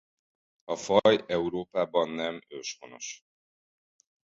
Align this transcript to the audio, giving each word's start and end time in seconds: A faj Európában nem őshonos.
A 0.63 0.75
faj 0.75 1.23
Európában 1.27 2.09
nem 2.09 2.41
őshonos. 2.47 3.23